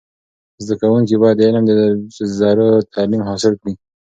زده 0.65 0.75
کوونکي 0.81 1.15
باید 1.21 1.37
د 1.39 1.41
علم 1.47 1.63
د 1.67 1.71
زرو 2.39 2.67
تعلیم 2.93 3.21
حاصل 3.29 3.53
کړي. 3.61 3.73